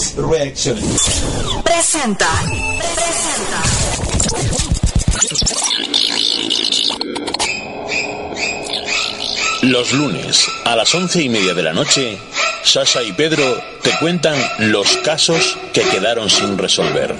[0.00, 0.78] Next Reaction.
[1.62, 2.26] Presenta.
[2.94, 3.62] Presenta.
[9.60, 12.18] Los lunes a las once y media de la noche,
[12.64, 13.44] Sasha y Pedro
[13.82, 14.38] te cuentan
[14.70, 17.14] los casos que quedaron sin resolver.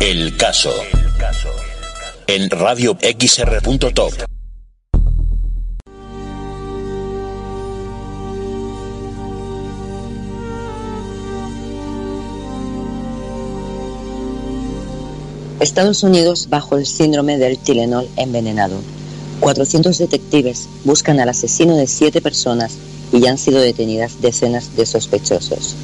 [0.00, 0.74] El caso.
[2.26, 4.37] En radio xr.top.
[15.60, 18.76] Estados Unidos bajo el síndrome del Tilenol envenenado.
[19.40, 22.74] 400 detectives buscan al asesino de siete personas
[23.12, 25.74] y ya han sido detenidas decenas de sospechosos.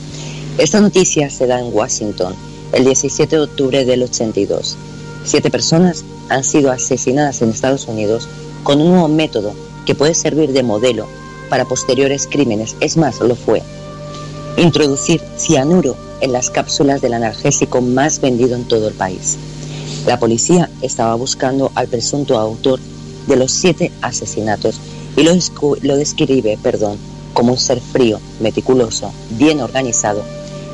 [0.59, 2.37] Esta noticia se da en Washington
[2.73, 4.77] el 17 de octubre del 82.
[5.25, 8.29] Siete personas han sido asesinadas en Estados Unidos
[8.63, 9.55] con un nuevo método
[9.87, 11.09] que puede servir de modelo
[11.51, 12.77] para posteriores crímenes.
[12.79, 13.61] Es más, lo fue.
[14.57, 19.37] Introducir cianuro en las cápsulas del analgésico más vendido en todo el país.
[20.07, 22.79] La policía estaba buscando al presunto autor
[23.27, 24.79] de los siete asesinatos
[25.17, 25.33] y lo,
[25.81, 26.99] lo describe perdón,
[27.33, 30.23] como un ser frío, meticuloso, bien organizado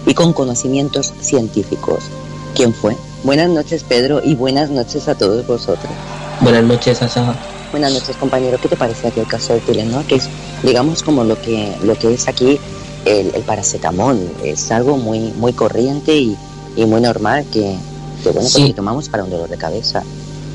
[0.07, 2.05] y con conocimientos científicos.
[2.57, 2.97] ¿Quién fue?
[3.23, 5.93] Buenas noches, Pedro, y buenas noches a todos vosotros.
[6.41, 7.37] Buenas noches, Asa.
[7.71, 8.59] Buenas noches, compañero.
[8.61, 10.05] ¿Qué te parece aquí el caso de Tilenol?
[10.07, 10.29] Que es,
[10.65, 12.59] digamos, como lo que, lo que es aquí
[13.05, 14.19] el, el paracetamol.
[14.43, 16.37] Es algo muy, muy corriente y,
[16.77, 17.77] y muy normal que,
[18.23, 18.63] que bueno, Sí.
[18.63, 20.03] pues tomamos para un dolor de cabeza.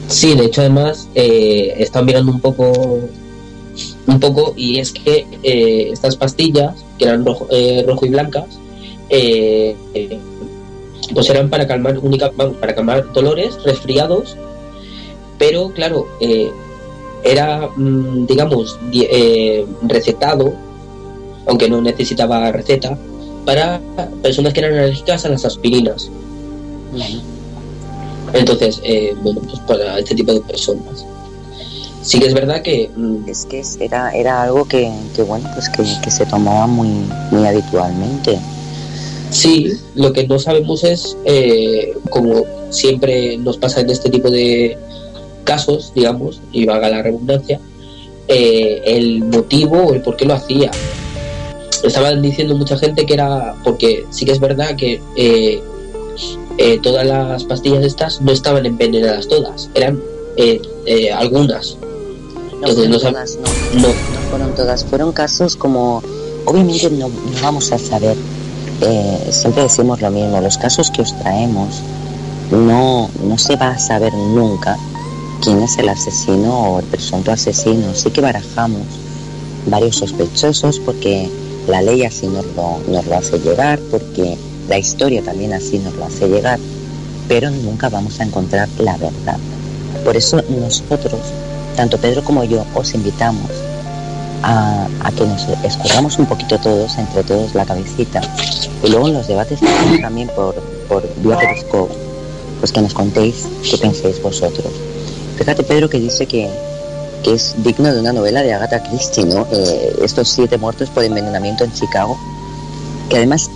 [0.08, 2.72] Sí, de hecho, además, eh, he estado mirando un poco,
[4.08, 8.46] un poco, y es que eh, estas pastillas, que eran rojo, eh, rojo y blancas,
[9.10, 9.76] eh,
[11.14, 14.36] pues eran para calmar única, vamos, para calmar dolores, resfriados,
[15.38, 16.52] pero claro, eh,
[17.24, 20.54] era, mm, digamos, di- eh, recetado,
[21.48, 22.98] aunque no necesitaba receta,
[23.46, 23.80] para
[24.24, 26.10] personas que eran alérgicas a las aspirinas.
[28.36, 31.06] Entonces, eh, bueno, pues para este tipo de personas.
[32.02, 35.70] Sí que es verdad que mm, Es que era, era algo que, que, bueno, pues
[35.70, 36.90] que, que se tomaba muy,
[37.32, 38.38] muy habitualmente.
[39.32, 44.78] sí, lo que no sabemos es, eh, como siempre nos pasa en este tipo de
[45.46, 47.60] casos, digamos, y valga la redundancia,
[48.28, 50.72] eh, el motivo o el por qué lo hacía.
[51.84, 55.62] Estaban diciendo mucha gente que era porque sí que es verdad que eh,
[56.58, 60.02] eh, todas las pastillas estas no estaban envenenadas todas, eran
[60.38, 61.78] eh, eh, algunas.
[62.62, 63.38] No Entonces, fueron no todas,
[63.74, 66.02] no, No, no fueron todas, fueron casos como,
[66.46, 67.10] obviamente no,
[67.42, 68.16] vamos a saber,
[69.30, 71.82] siempre decimos lo mismo, los casos que os traemos
[72.52, 74.78] no, no se va a saber nunca
[75.42, 78.82] quién es el asesino o el presunto asesino, sí que barajamos
[79.68, 81.30] varios sospechosos porque
[81.68, 85.94] la ley así nos lo, nos lo hace llegar, porque la historia también así nos
[85.96, 86.60] lo hace llegar,
[87.28, 89.38] pero nunca vamos a encontrar la verdad.
[90.04, 91.20] Por eso nosotros,
[91.76, 93.50] tanto Pedro como yo, os invitamos
[94.44, 98.22] a, a que nos escurramos un poquito todos, entre todos la cabecita,
[98.84, 99.60] y luego en los debates
[100.02, 100.56] también por,
[100.88, 101.94] por vía Periscope,
[102.60, 104.72] pues que nos contéis qué pensáis vosotros.
[105.38, 106.50] Fíjate Pedro que dice que,
[107.24, 109.48] que es digno de una novela de Agatha Christie, ¿no?
[109.52, 112.18] Eh, estos siete muertos por envenenamiento en Chicago,
[113.10, 113.50] que además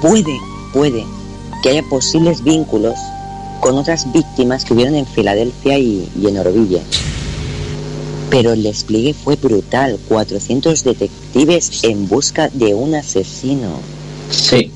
[0.00, 0.38] puede,
[0.72, 1.04] puede
[1.62, 2.94] que haya posibles vínculos
[3.60, 6.82] con otras víctimas que hubieron en Filadelfia y, y en Orville.
[8.30, 13.78] Pero el despliegue fue brutal, 400 detectives en busca de un asesino,
[14.30, 14.70] sí.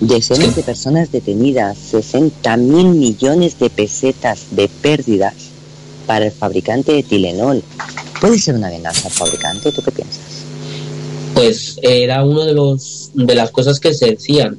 [0.00, 0.54] decenas Sí.
[0.54, 5.34] de personas detenidas, 60 mil millones de pesetas de pérdidas
[6.06, 7.62] para el fabricante de Tilenol.
[8.20, 9.72] ¿Puede ser una venganza al fabricante?
[9.72, 10.36] ¿Tú qué piensas?
[11.36, 14.58] pues era uno de los de las cosas que se decían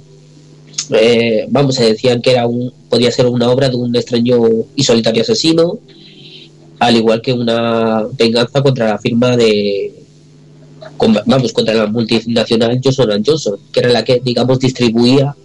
[0.89, 4.37] Eh, vamos se decían que era un podía ser una obra de un extraño
[4.75, 5.79] y solitario asesino
[6.79, 9.93] al igual que una venganza contra la firma de
[11.25, 15.35] vamos contra la multinacional Johnson Johnson que era la que digamos distribuía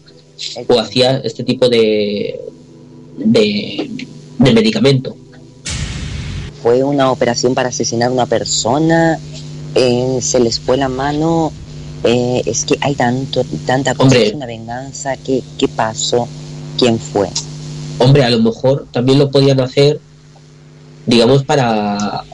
[0.69, 2.39] o hacía este tipo de
[3.19, 3.91] de,
[4.39, 5.17] de medicamento
[6.63, 9.19] ¿Fue una operación para asesinar a una persona?
[9.75, 11.53] Eh, ¿Se les fue la mano?
[12.05, 14.27] Eh, es que hay tanto, tanta cosa, Hombre.
[14.27, 15.17] es una venganza.
[15.17, 16.27] ¿Qué, ¿Qué pasó?
[16.79, 17.29] ¿Quién fue?
[17.99, 20.01] Hombre, a lo mejor también lo podían hacer,
[21.07, 22.25] digamos, para.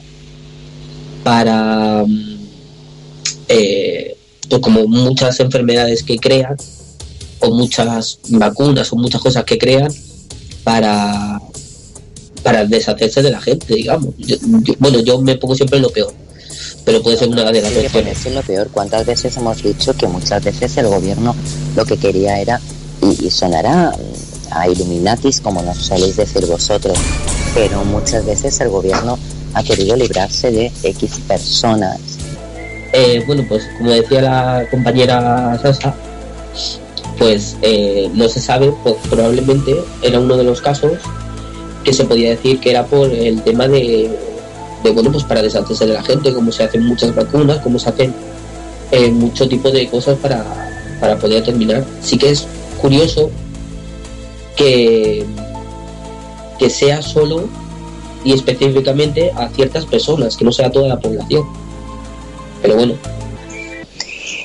[1.23, 2.03] para.
[2.07, 2.39] mm,
[3.49, 4.15] eh,
[4.61, 6.57] como muchas enfermedades que crean,
[7.39, 9.93] o muchas vacunas, o muchas cosas que crean,
[10.63, 11.39] para.
[12.41, 14.15] para deshacerse de la gente, digamos.
[14.79, 16.13] bueno, yo me pongo siempre en lo peor,
[16.89, 18.67] pero puede ser una de las ponerse lo peor.
[18.71, 21.35] ¿Cuántas veces hemos dicho que muchas veces el gobierno
[21.75, 22.59] lo que quería era,
[23.03, 23.93] y, sonará
[24.49, 26.97] a Illuminatis como nos soléis decir vosotros,
[27.53, 29.19] pero muchas veces el gobierno
[29.53, 31.99] ha querido librarse de X personas.
[32.93, 35.93] Eh, bueno, pues como decía la compañera Sasa,
[37.19, 40.93] pues eh, no se sabe, pues probablemente era uno de los casos
[41.83, 44.09] que se podía decir que era por el tema de,
[44.83, 48.13] bueno, pues para deshacerse de la gente, como se hacen muchas vacunas, como se hacen
[48.91, 50.43] eh, mucho tipo de cosas para,
[50.99, 51.85] para poder terminar.
[52.01, 52.47] Sí que es
[52.81, 53.29] curioso
[54.55, 55.25] que,
[56.57, 57.47] que sea solo
[58.23, 61.45] y específicamente a ciertas personas, que no sea toda la población.
[62.61, 62.95] Pero bueno.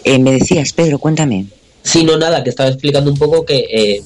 [0.04, 1.46] Eh, me decías, Pedro, cuéntame.
[1.82, 4.02] Sí, no, nada, que estaba explicando un poco que, eh,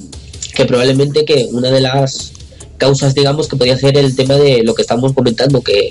[0.54, 2.32] que probablemente que una de las
[2.78, 5.90] causas, digamos, que podía ser el tema de lo que estamos comentando, que,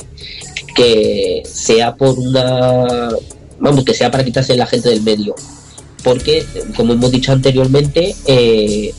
[0.75, 3.09] que sea por una,
[3.59, 5.35] vamos, que sea para quitarse la gente del medio.
[6.03, 6.45] Porque,
[6.75, 8.93] como hemos dicho anteriormente, eh,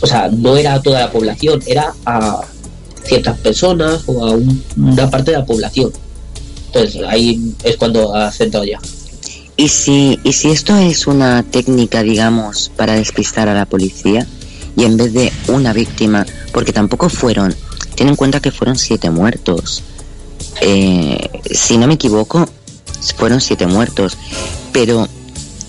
[0.00, 2.40] o sea, no era a toda la población, era a
[3.04, 4.38] ciertas personas o a
[4.76, 5.92] una parte de la población.
[6.66, 8.80] Entonces, ahí es cuando ha centrado ya.
[9.56, 14.26] ¿Y si, ¿Y si esto es una técnica, digamos, para despistar a la policía?
[14.76, 17.54] y en vez de una víctima, porque tampoco fueron,
[17.96, 19.82] ten en cuenta que fueron siete muertos.
[20.60, 22.48] Eh, si no me equivoco,
[23.16, 24.16] fueron siete muertos.
[24.72, 25.08] Pero,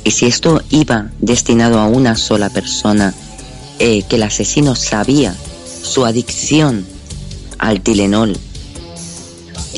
[0.04, 3.14] ¿y si esto iba destinado a una sola persona,
[3.80, 5.36] eh, que el asesino sabía
[5.84, 6.86] su adicción
[7.58, 8.38] al Tilenol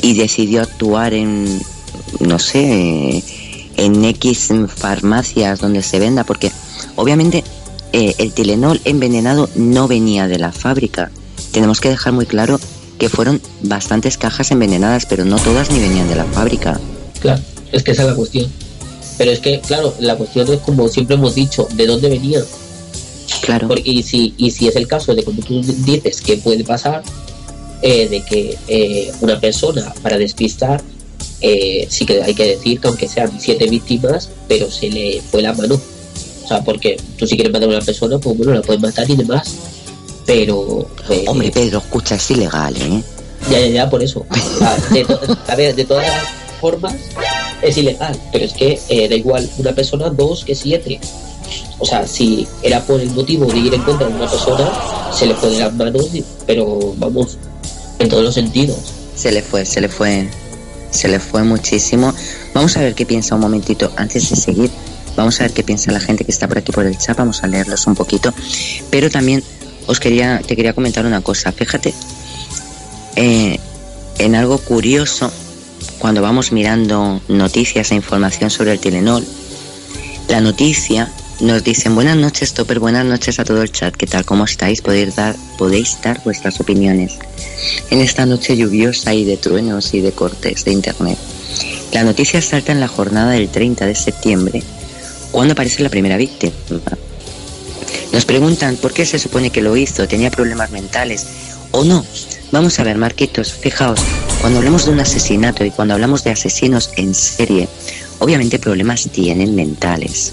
[0.02, 1.62] y decidió actuar en,
[2.20, 3.22] no sé,
[3.76, 6.24] en X farmacias donde se venda?
[6.24, 6.52] Porque
[6.96, 7.44] obviamente
[7.92, 11.10] eh, el Tilenol envenenado no venía de la fábrica.
[11.52, 12.60] Tenemos que dejar muy claro
[12.98, 16.80] que fueron bastantes cajas envenenadas, pero no todas ni venían de la fábrica.
[17.20, 17.42] Claro,
[17.72, 18.50] es que esa es la cuestión.
[19.18, 22.40] Pero es que, claro, la cuestión es como siempre hemos dicho, ¿de dónde venía?
[23.42, 23.68] Claro.
[23.82, 27.02] y, si, y si es el caso de como tú dices que puede pasar,
[27.82, 30.82] eh, de que eh, una persona para despistar,
[31.40, 35.52] sí que hay que decir que aunque sean siete víctimas, pero se le fue la
[35.52, 35.80] mano
[36.46, 39.10] o sea, porque tú si quieres matar a una persona, pues bueno, la puedes matar
[39.10, 39.52] y demás.
[40.24, 40.86] Pero...
[41.04, 43.02] Pues, Hombre, Pedro, escucha, es ilegal, ¿eh?
[43.50, 44.24] Ya, ya, ya, por eso.
[45.48, 46.06] a ver, de todas
[46.60, 46.94] formas
[47.62, 51.00] es ilegal, pero es que eh, da igual una persona, dos que siete.
[51.80, 54.70] O sea, si era por el motivo de ir en contra de una persona,
[55.12, 56.10] se le fue de las manos,
[56.46, 57.38] pero vamos,
[57.98, 58.78] en todos los sentidos.
[59.16, 60.28] Se le fue, se le fue,
[60.92, 62.14] se le fue muchísimo.
[62.54, 64.70] Vamos a ver qué piensa un momentito antes de seguir.
[65.16, 67.42] Vamos a ver qué piensa la gente que está por aquí por el chat, vamos
[67.42, 68.32] a leerlos un poquito.
[68.90, 69.42] Pero también
[69.86, 71.52] os quería, te quería comentar una cosa.
[71.52, 71.94] Fíjate
[73.16, 73.58] eh,
[74.18, 75.32] en algo curioso
[75.98, 79.24] cuando vamos mirando noticias e información sobre el Telenol.
[80.28, 81.10] La noticia
[81.40, 83.94] nos dicen buenas noches, Topper, buenas noches a todo el chat.
[83.94, 84.24] ¿Qué tal?
[84.24, 84.82] ¿Cómo estáis?
[84.82, 87.18] Podéis dar, podéis dar vuestras opiniones
[87.90, 91.18] en esta noche lluviosa y de truenos y de cortes de internet.
[91.92, 94.62] La noticia salta en la jornada del 30 de septiembre
[95.36, 96.54] ¿Cuándo aparece la primera víctima?
[98.10, 101.26] Nos preguntan por qué se supone que lo hizo, tenía problemas mentales
[101.72, 102.06] o no.
[102.52, 104.00] Vamos a ver, Marquitos, fijaos,
[104.40, 107.68] cuando hablamos de un asesinato y cuando hablamos de asesinos en serie,
[108.18, 110.32] obviamente problemas tienen mentales.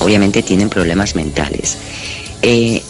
[0.00, 1.76] Obviamente tienen problemas mentales.
[2.42, 2.82] Eh,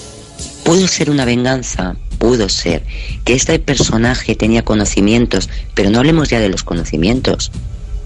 [0.65, 1.97] ¿Pudo ser una venganza?
[2.17, 2.83] Pudo ser.
[3.27, 7.53] Que este personaje tenía conocimientos, pero no hablemos ya de los conocimientos.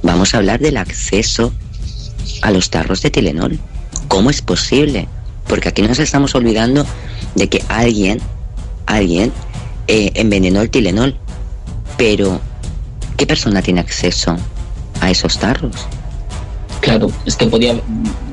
[0.02, 1.52] Vamos a hablar del acceso
[2.42, 3.58] a los tarros de Tilenol.
[4.08, 5.08] ¿Cómo es posible?
[5.46, 6.84] Porque aquí nos estamos olvidando
[7.34, 8.20] de que alguien,
[8.86, 9.32] alguien
[9.88, 11.16] eh, envenenó el Tilenol.
[11.96, 12.40] Pero,
[13.16, 14.36] ¿qué persona tiene acceso
[15.00, 15.74] a esos tarros?
[16.80, 17.74] Claro, es que podía,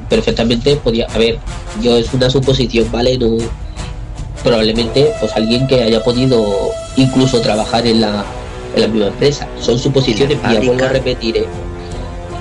[0.09, 1.39] perfectamente podía, a ver,
[1.81, 3.17] yo es una suposición, ¿vale?
[3.17, 3.37] No,
[4.43, 8.25] probablemente pues alguien que haya podido incluso trabajar en la,
[8.75, 9.47] en la misma empresa.
[9.59, 11.47] Son suposiciones, y vuelvo a repetir, ¿eh?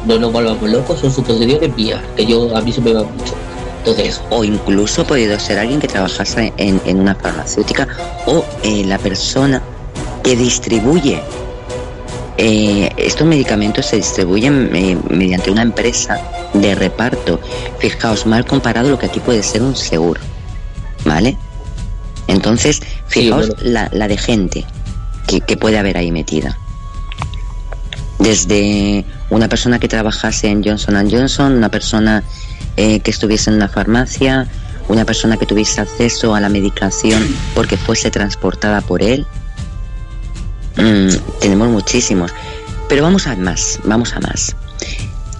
[0.07, 3.35] No nos volvamos locos, son suposiciones mías, que yo a mí se me va mucho.
[3.79, 7.89] Entonces, o incluso ha podido ser alguien que trabajase en, en una farmacéutica
[8.27, 9.61] o eh, la persona
[10.23, 11.21] que distribuye
[12.39, 16.21] eh, estos medicamentos se distribuyen eh, mediante una empresa
[16.55, 17.41] de reparto.
[17.79, 20.21] Fijaos, mal comparado lo que aquí puede ser un seguro.
[21.05, 21.37] ¿Vale?
[22.29, 24.65] Entonces, fijaos la, la, de gente
[25.27, 26.59] que, que puede haber ahí metida.
[28.23, 32.23] Desde una persona que trabajase en Johnson Johnson, una persona
[32.77, 34.47] eh, que estuviese en una farmacia,
[34.87, 39.27] una persona que tuviese acceso a la medicación porque fuese transportada por él,
[40.77, 42.33] mm, tenemos muchísimos.
[42.89, 44.55] Pero vamos a más, vamos a más.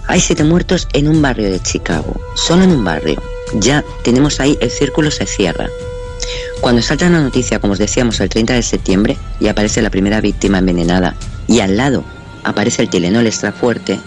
[0.07, 3.23] Hay siete muertos en un barrio de Chicago, solo en un barrio.
[3.53, 5.69] Ya tenemos ahí, el círculo se cierra.
[6.59, 10.19] Cuando salta la noticia, como os decíamos, el 30 de septiembre, y aparece la primera
[10.19, 11.15] víctima envenenada,
[11.47, 12.03] y al lado
[12.43, 13.99] aparece el Telenol extra fuerte,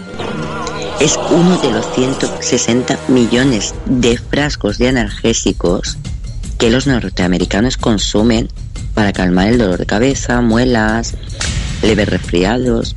[1.01, 5.99] es uno de los 160 millones de frascos de analgésicos
[6.59, 8.49] que los norteamericanos consumen
[8.95, 11.15] para calmar el dolor de cabeza, muelas,
[11.83, 12.97] leves resfriados.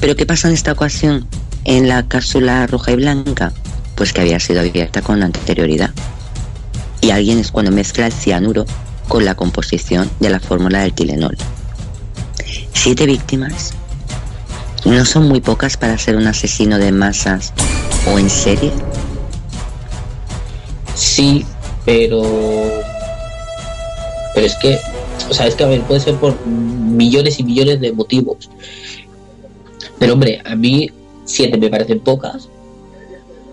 [0.00, 1.26] Pero ¿qué pasa en esta ocasión
[1.64, 3.52] en la cápsula roja y blanca?
[3.96, 5.90] Pues que había sido abierta con anterioridad.
[7.00, 8.64] Y alguien es cuando mezcla el cianuro
[9.08, 11.36] con la composición de la fórmula del Tilenol.
[12.72, 13.74] Siete víctimas.
[14.84, 17.54] ¿No son muy pocas para ser un asesino de masas
[18.12, 18.70] o en serie?
[20.94, 21.44] Sí,
[21.86, 22.22] pero.
[24.34, 24.78] Pero es que.
[25.30, 28.50] O sea, es que a ver, puede ser por millones y millones de motivos.
[29.98, 30.90] Pero hombre, a mí
[31.24, 32.48] siete me parecen pocas.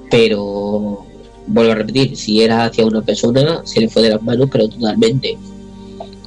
[0.10, 1.06] Pero.
[1.48, 4.70] Vuelvo a repetir, si era hacia una persona, se le fue de las manos, pero
[4.70, 5.38] totalmente.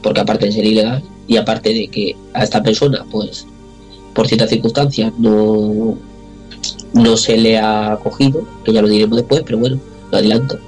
[0.02, 3.46] Porque aparte de ser ilegal, y aparte de que a esta persona, pues,
[4.14, 5.96] por ciertas circunstancias, no,
[6.92, 9.78] no se le ha cogido, que ya lo diremos después, pero bueno,
[10.10, 10.58] lo adelanto.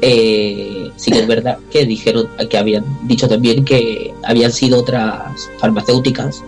[0.00, 5.50] Eh, sí que es verdad que dijeron que habían dicho también que habían sido otras
[5.58, 6.44] farmacéuticas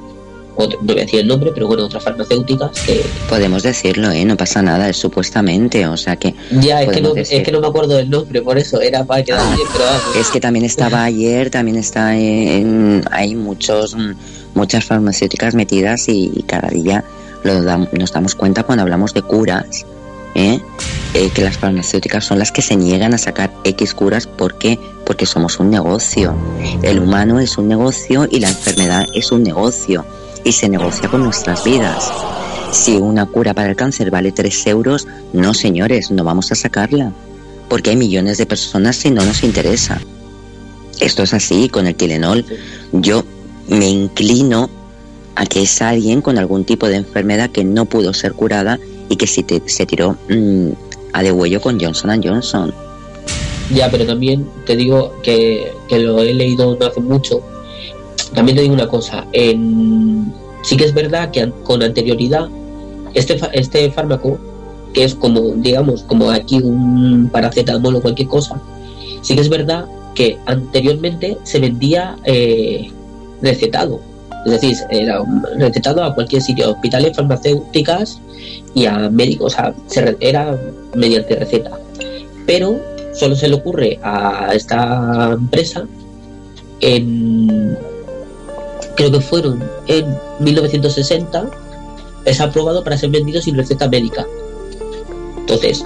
[0.69, 3.03] no voy a decir el nombre, pero bueno, otras farmacéuticas que...
[3.29, 4.25] Podemos decirlo, ¿eh?
[4.25, 6.35] No pasa nada, es supuestamente, o sea que...
[6.51, 9.23] Ya, es que, no, es que no me acuerdo del nombre, por eso era para
[9.23, 13.05] quedar ah, bien, pero Es que también estaba ayer, también está en...
[13.11, 13.97] Hay muchos,
[14.55, 17.05] muchas farmacéuticas metidas y, cada día
[17.45, 19.87] lo nos damos cuenta cuando hablamos de curas,
[20.35, 20.61] ¿eh?
[21.15, 21.31] ¿eh?
[21.35, 24.27] que las farmacéuticas son las que se niegan a sacar X curas.
[24.27, 24.79] Porque
[25.27, 26.35] somos un negocio.
[26.83, 30.05] El humano es un negocio y la enfermedad es un negocio
[30.45, 32.11] y se negocia con nuestras vidas.
[32.71, 37.13] Si una cura para el cáncer vale 3 euros, no señores, no vamos a sacarla,
[37.69, 40.01] porque hay millones de personas si no nos interesa.
[41.01, 42.45] Esto es así con el Tilenol.
[42.93, 43.20] Yo
[43.71, 44.69] me inclino
[45.37, 49.17] a que es alguien con algún tipo de enfermedad que no pudo ser curada y
[49.17, 50.69] que se, se tiró mm,
[51.13, 52.75] a de huello con Johnson Johnson.
[53.75, 57.43] Ya, pero también te digo que, que lo he leído no hace mucho
[58.35, 62.49] también te digo una cosa, en, sí que es verdad que con anterioridad
[63.15, 64.39] este, este fármaco,
[64.93, 68.61] que es como, digamos, como aquí un paracetamol o cualquier cosa,
[69.23, 72.91] sí que es verdad que anteriormente se vendía eh,
[73.43, 74.01] recetado.
[74.47, 75.23] Es decir, era
[75.59, 78.21] recetado a cualquier sitio, hospitales, farmacéuticas
[78.75, 79.55] y a médicos.
[79.59, 80.59] O sea, era
[80.95, 81.79] mediante receta.
[82.47, 82.81] Pero
[83.15, 85.87] solo se le ocurre a esta empresa
[86.81, 87.77] en
[89.01, 91.51] creo que fueron en 1960,
[92.27, 94.27] es aprobado para ser vendido sin receta médica.
[95.39, 95.83] Entonces,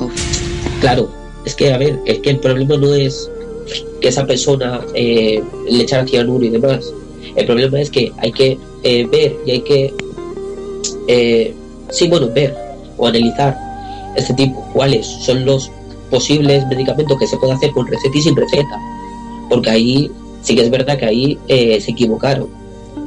[0.80, 1.08] claro,
[1.44, 3.30] es que, a ver, es que el problema no es
[4.00, 6.92] que esa persona eh, le echara cianuro y demás.
[7.36, 9.94] El problema es que hay que eh, ver y hay que,
[11.08, 11.54] eh,
[11.90, 12.54] sí, bueno, ver
[12.96, 13.56] o analizar
[14.16, 15.70] este tipo, cuáles son los
[16.10, 18.78] posibles medicamentos que se puede hacer con receta y sin receta.
[19.48, 20.10] Porque ahí
[20.42, 22.48] sí que es verdad que ahí se equivocaron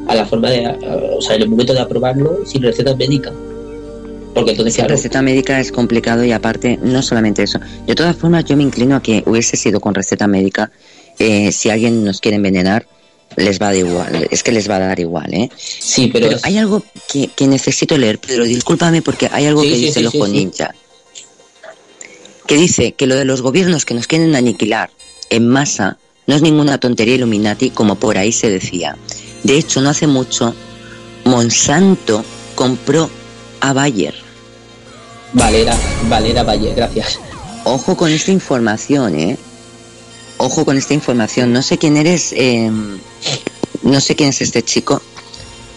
[0.07, 0.67] a la forma de,
[1.17, 3.31] o sea, en el momento de aprobarlo sin receta médica.
[4.33, 7.59] Porque entonces, La receta médica es complicado y aparte, no solamente eso.
[7.87, 10.71] De todas formas, yo me inclino a que hubiese sido con receta médica.
[11.17, 12.85] Eh, si alguien nos quiere envenenar,
[13.37, 14.27] les va a dar igual.
[14.29, 15.49] Es que les va a dar igual, ¿eh?
[15.57, 16.29] Sí, pero.
[16.43, 18.43] hay algo que, necesito leer, Pedro.
[18.43, 20.73] Discúlpame porque hay algo que dice el ojo ninja.
[22.45, 24.89] Que dice que lo de los gobiernos que nos quieren aniquilar
[25.29, 28.97] en masa no es ninguna tontería Illuminati como por ahí se decía.
[29.43, 30.55] De hecho, no hace mucho,
[31.25, 32.23] Monsanto
[32.55, 33.09] compró
[33.61, 34.15] a Bayer.
[35.33, 35.77] Valera,
[36.09, 37.19] Valera Bayer, gracias.
[37.65, 39.37] Ojo con esta información, ¿eh?
[40.37, 41.51] Ojo con esta información.
[41.51, 42.99] No sé quién eres, em,
[43.83, 45.01] no sé quién es este chico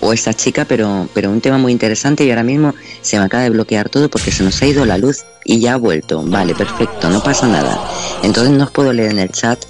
[0.01, 3.43] o esta chica, pero, pero un tema muy interesante y ahora mismo se me acaba
[3.43, 6.23] de bloquear todo porque se nos ha ido la luz y ya ha vuelto.
[6.23, 7.81] Vale, perfecto, no pasa nada.
[8.23, 9.65] Entonces no os puedo leer en el chat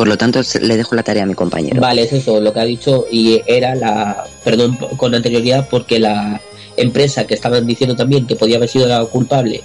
[0.00, 1.78] por lo tanto, le dejo la tarea a mi compañero.
[1.78, 6.40] Vale, es eso, lo que ha dicho y era la, perdón con anterioridad, porque la
[6.78, 9.62] empresa que estaban diciendo también que podía haber sido la culpable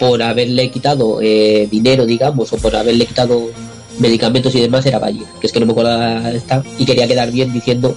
[0.00, 3.52] por haberle quitado eh, dinero, digamos, o por haberle quitado
[3.98, 7.30] medicamentos y demás era Valle, que es que no me acuerdo esta, y quería quedar
[7.30, 7.96] bien diciendo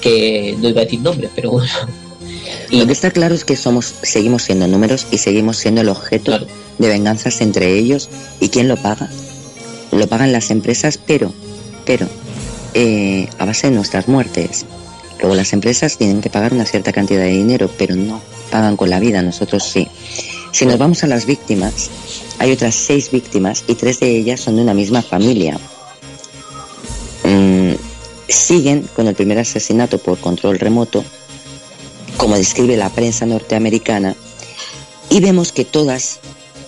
[0.00, 1.68] que no iba a decir nombres, pero bueno.
[2.70, 2.76] Y...
[2.80, 6.38] Lo que está claro es que somos, seguimos siendo números y seguimos siendo el objeto
[6.78, 8.08] de venganzas entre ellos.
[8.40, 9.10] ¿Y quién lo paga?
[9.92, 11.32] lo pagan las empresas, pero,
[11.84, 12.06] pero,
[12.74, 14.66] eh, a base de nuestras muertes.
[15.20, 18.90] Luego las empresas tienen que pagar una cierta cantidad de dinero, pero no pagan con
[18.90, 19.88] la vida, nosotros sí.
[20.52, 21.90] Si nos vamos a las víctimas,
[22.38, 25.58] hay otras seis víctimas y tres de ellas son de una misma familia.
[27.24, 27.72] Mm,
[28.28, 31.04] siguen con el primer asesinato por control remoto,
[32.16, 34.14] como describe la prensa norteamericana,
[35.08, 36.18] y vemos que todas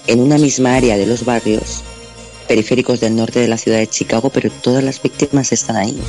[0.06, 1.82] en una misma área de los barrios
[2.48, 6.00] periféricos del norte de la ciudad de Chicago, pero todas las víctimas están ahí.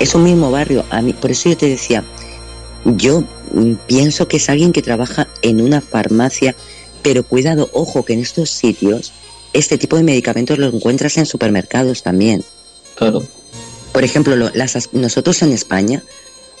[0.00, 0.84] Es un mismo barrio.
[0.90, 2.04] A mí, por eso yo te decía,
[2.84, 6.56] yo mm, pienso que es alguien que trabaja en una farmacia,
[7.04, 9.12] pero cuidado, ojo, que en estos sitios
[9.52, 12.42] este tipo de medicamentos los encuentras en supermercados también.
[12.96, 13.22] Claro.
[13.92, 16.02] Por ejemplo, lo- las as- nosotros en España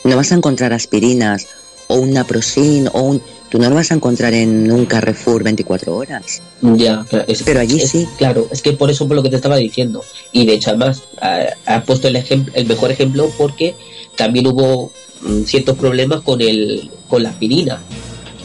[0.04, 1.46] no vas a encontrar aspirinas
[1.88, 3.22] o un naproxen o un...
[3.50, 6.40] Tú no lo vas a encontrar en un Carrefour 24 horas.
[6.62, 8.06] Ya, claro, es- Pero allí es- sí.
[8.18, 10.04] Claro, es que por eso por lo que te estaba diciendo.
[10.32, 13.74] Y de hecho, además, ha, ha puesto el, ejem- el mejor ejemplo porque
[14.16, 17.80] también hubo mm, ciertos problemas con el con la aspirina,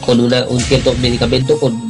[0.04, 1.89] con una, un cierto medicamento con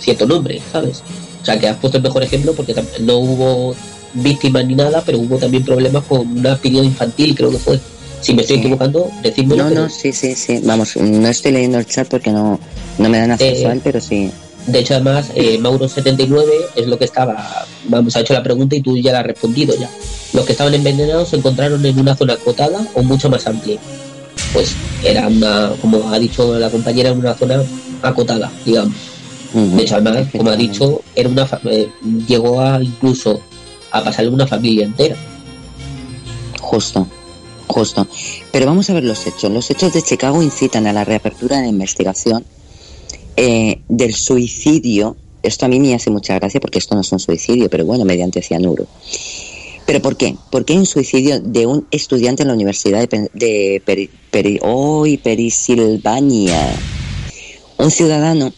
[0.00, 1.02] cierto nombre, ¿sabes?
[1.42, 3.74] O sea, que has puesto el mejor ejemplo porque no hubo
[4.14, 7.80] víctimas ni nada, pero hubo también problemas con una aspirina infantil, creo que fue.
[8.20, 9.64] Si me estoy equivocando, decídmelo.
[9.64, 10.60] No, no, sí, sí, sí.
[10.64, 12.60] Vamos, no estoy leyendo el chat porque no,
[12.98, 14.30] no me dan acceso Eh, a él, pero sí.
[14.66, 16.44] De hecho, además, eh, Mauro79
[16.76, 17.66] es lo que estaba.
[17.88, 19.88] Vamos, ha hecho la pregunta y tú ya la has respondido ya.
[20.34, 23.78] Los que estaban envenenados se encontraron en una zona acotada o mucho más amplia.
[24.52, 27.62] Pues era una, como ha dicho la compañera, una zona
[28.02, 28.94] acotada, digamos.
[29.52, 31.88] De hecho, además, como ha dicho, era una fa- eh,
[32.28, 33.40] llegó a incluso
[33.90, 35.16] a pasarle una familia entera.
[36.60, 37.06] Justo,
[37.66, 38.06] justo.
[38.52, 39.50] Pero vamos a ver los hechos.
[39.50, 42.44] Los hechos de Chicago incitan a la reapertura de la investigación
[43.36, 45.16] eh, del suicidio.
[45.42, 48.04] Esto a mí me hace mucha gracia porque esto no es un suicidio, pero bueno,
[48.04, 48.86] mediante cianuro.
[49.86, 50.36] ¿Pero por qué?
[50.50, 55.16] Porque hay un suicidio de un estudiante en la Universidad de, de Peri- Peri- hoy,
[55.16, 56.72] Pensilvania.
[57.78, 58.52] Un ciudadano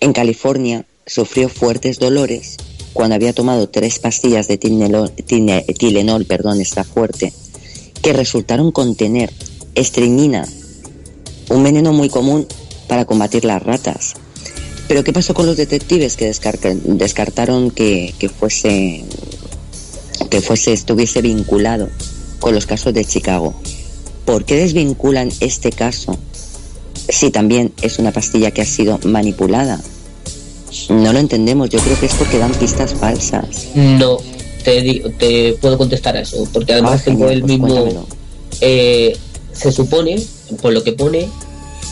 [0.00, 2.56] en California sufrió fuertes dolores
[2.92, 7.32] cuando había tomado tres pastillas de Tilenol, perdón, está fuerte,
[8.02, 9.32] que resultaron contener
[9.74, 10.48] estreñina,
[11.48, 12.46] un veneno muy común
[12.88, 14.14] para combatir las ratas.
[14.88, 16.32] Pero ¿qué pasó con los detectives que
[16.84, 19.04] descartaron que, que fuese
[20.30, 21.88] que fuese estuviese vinculado
[22.40, 23.54] con los casos de Chicago?
[24.24, 26.18] ¿Por qué desvinculan este caso
[27.08, 29.80] si también es una pastilla que ha sido manipulada?
[30.90, 33.68] No lo entendemos, yo creo que es porque dan pistas falsas.
[33.74, 34.18] No,
[34.64, 38.06] te, te puedo contestar a eso, porque además Ah, tengo el pues mismo.
[38.60, 39.16] eh,
[39.52, 40.22] se supone,
[40.60, 41.28] por lo que pone,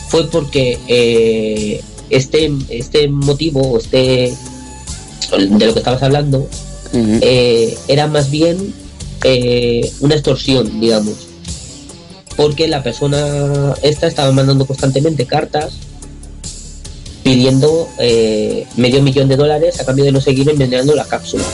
[0.09, 4.33] fue porque eh, este, este motivo, este
[5.31, 6.47] de lo que estabas hablando,
[6.93, 8.73] eh, era más bien
[9.99, 11.15] una extorsión, digamos.
[12.37, 15.73] Porque la persona esta estaba mandando constantemente cartas
[17.23, 21.45] pidiendo eh, medio millón de dólares a cambio de no seguir envenenando las cápsulas.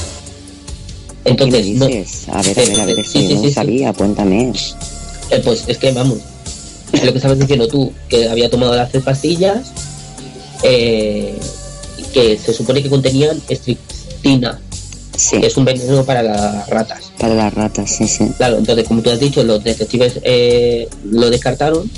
[1.24, 2.28] ¿Qué me Entonces, no, dices?
[2.30, 3.54] A ver, a ver, a ver, Sí, eso sí, yo no sí, sí.
[3.54, 4.54] sabía, cuéntame.
[5.32, 6.19] Eh, pues es que vamos,
[6.91, 9.72] lo que estabas diciendo tú, que había tomado las tres pastillas,
[10.63, 11.34] eh,
[12.13, 14.62] que se supone que contenían estrictina,
[15.15, 17.12] Sí, que es un veneno para las ratas.
[17.19, 18.30] para las ratas, sí, sí.
[18.38, 21.89] Claro, entonces como tú has dicho, los detectives eh, lo descartaron,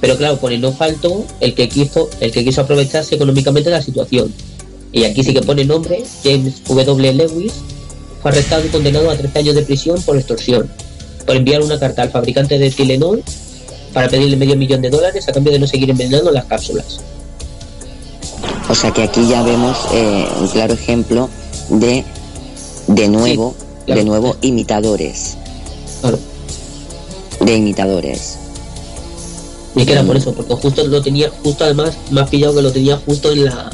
[0.00, 3.76] pero claro, por el no faltó el que quiso, el que quiso aprovecharse económicamente de
[3.76, 4.32] la situación.
[4.92, 7.12] Y aquí sí que pone nombre, James W.
[7.14, 7.52] Lewis,
[8.20, 10.70] fue arrestado y condenado a 13 años de prisión por extorsión,
[11.26, 13.22] por enviar una carta al fabricante de Tylenol
[13.92, 17.00] para pedirle medio millón de dólares a cambio de no seguir envenenando las cápsulas.
[18.68, 21.28] O sea que aquí ya vemos eh, un claro ejemplo
[21.70, 22.04] de,
[22.88, 23.54] de nuevo,
[23.86, 23.98] claro.
[24.00, 25.36] de nuevo imitadores,
[26.00, 26.18] Claro.
[27.40, 28.36] de imitadores.
[29.74, 32.62] Y que era por eso, porque justo lo tenía, justo además me has pillado que
[32.62, 33.70] lo tenía justo en la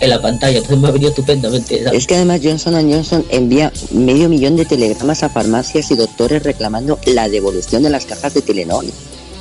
[0.00, 1.84] en la pantalla, entonces me ha venido estupendamente.
[1.84, 1.98] ¿sabes?
[2.00, 6.98] Es que además Johnson Johnson envía medio millón de telegramas a farmacias y doctores reclamando
[7.04, 8.86] la devolución de las cajas de Telenol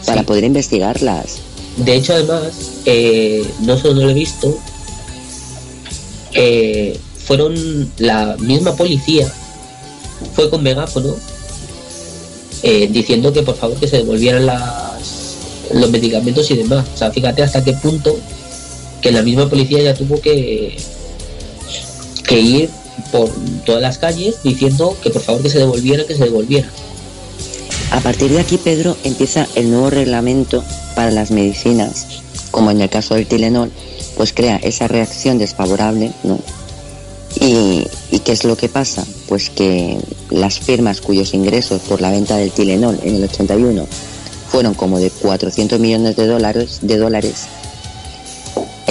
[0.06, 1.38] para poder investigarlas.
[1.78, 2.52] De hecho, además,
[2.86, 4.58] eh, no solo no lo he visto,
[6.34, 7.54] eh, fueron
[8.00, 9.32] la misma policía,
[10.34, 11.16] fue con megáfono,
[12.64, 14.48] eh, diciendo que por favor que se devolvieran
[15.72, 16.88] los medicamentos y demás.
[16.92, 18.18] O sea, fíjate hasta qué punto
[19.00, 20.76] que la misma policía ya tuvo que,
[22.28, 22.70] que ir
[23.12, 23.30] por
[23.64, 26.68] todas las calles diciendo que por favor que se devolviera, que se devolviera.
[27.92, 30.64] A partir de aquí, Pedro, empieza el nuevo reglamento
[30.96, 32.08] para las medicinas,
[32.50, 33.72] como en el caso del Tilenol,
[34.18, 36.40] pues crea esa reacción desfavorable, ¿no?
[37.42, 39.06] Y, ¿Y qué es lo que pasa?
[39.28, 39.98] Pues que
[40.30, 43.88] las firmas cuyos ingresos por la venta del Tilenol en el 81
[44.50, 47.48] fueron como de 400 millones de dólares, de dólares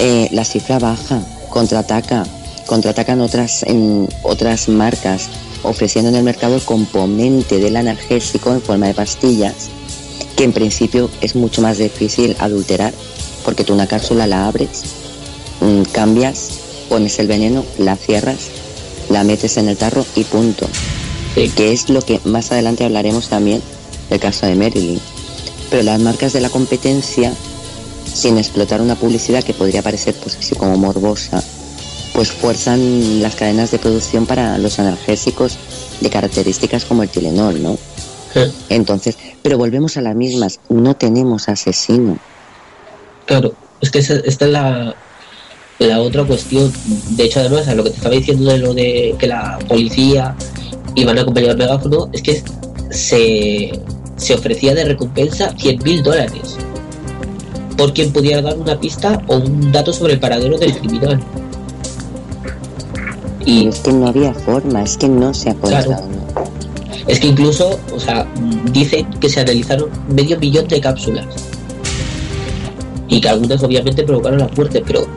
[0.01, 2.25] eh, la cifra baja, contraataca,
[2.67, 5.27] contraatacan otras, en otras marcas,
[5.61, 9.67] ofreciendo en el mercado el componente del analgésico en forma de pastillas,
[10.37, 12.93] que en principio es mucho más difícil adulterar,
[13.43, 14.83] porque tú una cápsula la abres,
[15.59, 16.51] mm, cambias,
[16.89, 18.49] pones el veneno, la cierras,
[19.09, 20.67] la metes en el tarro y punto.
[21.55, 23.61] Que es lo que más adelante hablaremos también
[24.09, 24.99] del caso de Marilyn.
[25.69, 27.31] Pero las marcas de la competencia
[28.13, 31.43] sin explotar una publicidad que podría parecer pues así como morbosa,
[32.13, 35.57] pues fuerzan las cadenas de producción para los analgésicos
[36.01, 37.77] de características como el Tilenol, ¿no?
[38.69, 42.17] Entonces, pero volvemos a las mismas, no tenemos asesino.
[43.25, 44.95] Claro, es que esta es la,
[45.87, 46.71] la otra cuestión.
[47.11, 50.35] De hecho, además, a lo que te estaba diciendo de lo de que la policía
[50.95, 52.43] iban a acompañar el megáfono, es que
[52.89, 53.71] se,
[54.17, 56.57] se ofrecía de recompensa 100 mil dólares
[57.79, 61.17] por quien pudiera dar una pista o un dato sobre el paradero del criminal.
[63.45, 65.95] Y es que no había forma, es que no se ha claro,
[67.07, 68.27] Es que incluso, o sea,
[68.73, 71.25] dicen que se analizaron medio millón de cápsulas.
[73.07, 75.07] Y que algunas obviamente provocaron la muerte, pero,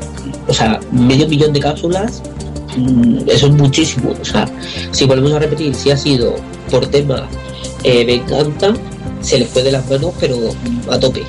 [0.47, 2.23] o sea, medio millón de cápsulas,
[2.77, 4.15] mm, eso es muchísimo.
[4.21, 4.49] O sea,
[4.91, 6.35] si volvemos a repetir, si ha sido
[6.71, 7.29] por tema
[7.85, 8.75] eh, venganza,
[9.21, 10.37] se le fue de las manos, pero
[10.91, 11.23] a tope.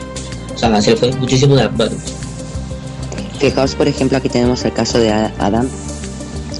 [0.55, 1.99] O sea, se le fue muchísimo de las manos.
[3.39, 5.67] Fijaos, por ejemplo, aquí tenemos el caso de Adam,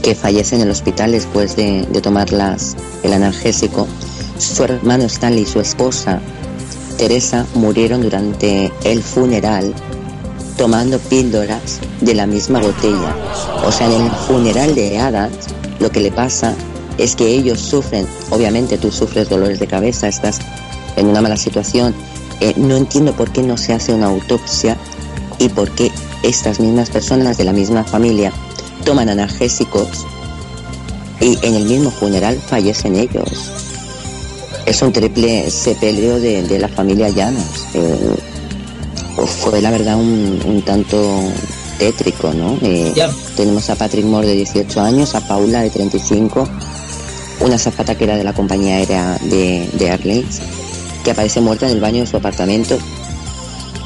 [0.02, 3.88] que fallece en el hospital después de, tomar las, el analgésico.
[4.38, 6.20] Su hermano Stanley y su esposa
[6.98, 9.74] Teresa murieron durante el funeral
[10.58, 13.16] tomando píldoras de la misma botella.
[13.66, 15.32] O sea, en el funeral de Adam,
[15.80, 16.54] lo que le pasa
[16.98, 20.40] es que ellos sufren, obviamente tú sufres dolores de cabeza, estás
[20.96, 21.94] en una mala situación
[22.44, 24.78] eh, no entiendo por qué no se hace una autopsia
[25.40, 25.92] y por qué
[26.24, 28.34] estas mismas personas de la misma familia
[28.84, 30.06] toman analgésicos
[31.22, 33.50] y en el mismo funeral fallecen ellos.
[34.66, 37.66] Es un triple sepelio de, la familia Llanos.
[37.74, 38.18] Eh,
[39.26, 41.20] fue la verdad un, tanto
[41.78, 42.58] tétrico, ¿no?
[42.62, 42.94] Eh,
[43.36, 46.48] tenemos a Patrick Moore de 18 años, a Paula de 35,
[47.42, 50.42] una zafata que era de la compañía aérea de, de Airlines
[51.04, 52.78] que aparece muerta en el baño de su apartamento.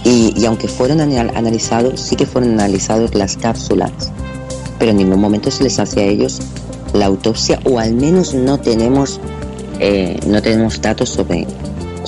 [0.03, 3.91] Y, aunque fueron analizados, sí que fueron analizados las cápsulas,
[4.79, 6.39] pero en ningún momento se les hace a ellos
[6.93, 9.19] la autopsia, o al menos no tenemos,
[9.79, 11.45] eh, no tenemos datos sobre.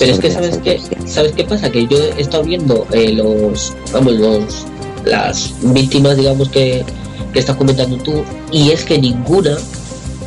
[0.00, 3.74] Pero es que sabes qué, sabes qué pasa, que yo he estado viendo eh, los,
[3.92, 4.66] vamos, los,
[5.04, 6.84] las víctimas, digamos que,
[7.32, 9.58] que estás comentando tú, y es que ninguna,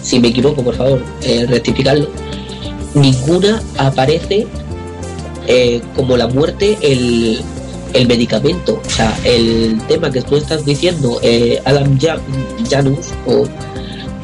[0.01, 2.07] si me equivoco, por favor, eh, rectificarlo,
[2.93, 4.47] ninguna aparece
[5.47, 7.41] eh, como la muerte el,
[7.93, 8.79] el, medicamento.
[8.85, 13.45] O sea, el tema que tú estás diciendo, eh, Adam Janus, o,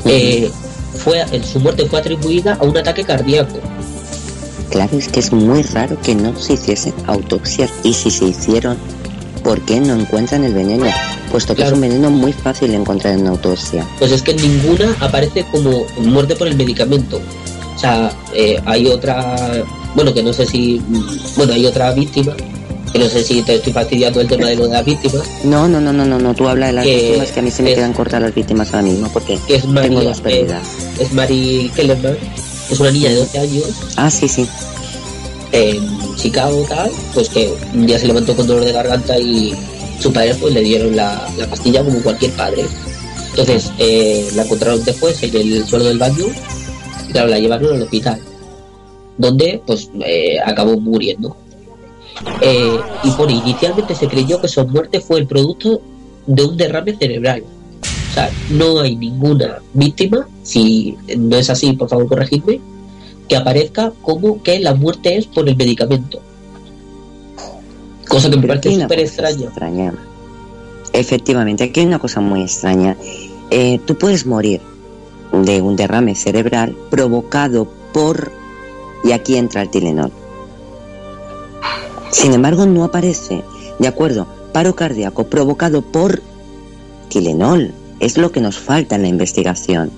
[0.06, 0.50] eh,
[0.96, 3.60] fue, su muerte fue atribuida a un ataque cardíaco.
[4.70, 8.78] Claro, es que es muy raro que no se hiciesen autopsias y si se hicieron,
[9.44, 10.86] ¿por qué no encuentran el veneno?
[11.32, 13.88] Puesto que es un veneno muy fácil de encontrar en una autopsia.
[13.98, 17.20] Pues es que ninguna aparece como muerte por el medicamento.
[17.76, 18.12] O sea,
[18.66, 19.64] hay otra
[19.96, 20.82] bueno, que no sé si,
[21.36, 22.36] bueno, hay otra víctima,
[22.92, 25.24] que no sé si te estoy fastidiando el tema de lo de las víctimas.
[25.44, 27.64] No, no, no, no, no, no, tú hablas de las víctimas que a mí se
[27.64, 30.64] me quedan cortas las víctimas ahora mismo porque es tengo dos pérdidas.
[31.00, 32.18] Es, Mary Kellerman,
[32.70, 33.66] es una niña de 12 años.
[33.96, 34.48] Ah, sí, sí.
[35.52, 39.54] En Chicago tal, pues que un día se levantó con dolor de garganta y
[40.00, 42.66] su padre pues le dieron la, pastilla como cualquier padre.
[43.32, 46.26] Entonces eh, la encontraron después en el suelo del baño
[47.08, 48.20] y claro, la llevaron al hospital
[49.20, 51.36] donde pues eh, acabó muriendo.
[52.42, 55.82] Eh, y por inicialmente se creyó que su muerte fue el producto
[56.26, 57.44] de un derrame cerebral.
[58.10, 62.60] O sea, no hay ninguna víctima, si no es así, por favor corregidme,
[63.28, 66.20] que aparezca como que la muerte es por el medicamento.
[68.08, 69.94] Cosa que me parece súper extraña.
[70.92, 72.98] Efectivamente, aquí hay una cosa muy extraña.
[73.52, 74.62] Eh, tú puedes morir
[75.32, 78.32] de un derrame cerebral provocado por
[79.04, 80.12] y aquí entra el Tilenol.
[82.12, 83.44] Sin embargo, no aparece,
[83.78, 86.22] de acuerdo, paro cardíaco provocado por
[87.10, 87.74] Tilenol.
[88.00, 89.92] Es lo que nos falta en la investigación.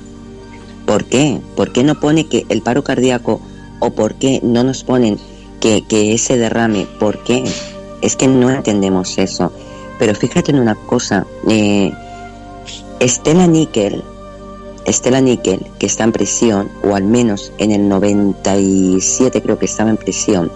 [0.86, 1.40] ¿Por qué?
[1.56, 3.42] ¿Por qué no pone que el paro cardíaco
[3.80, 5.18] o por qué no nos ponen
[5.60, 5.84] que,
[6.14, 6.88] ese derrame?
[7.00, 7.44] ¿Por qué?
[8.02, 9.54] Es que no entendemos eso.
[10.00, 11.26] Pero fíjate en una cosa.
[11.48, 11.92] Eh,
[13.00, 14.04] Estela Nickel
[14.86, 19.90] Estela Nickel, que está en prisión, o al menos en el 97 creo que estaba
[19.90, 20.52] en prisión,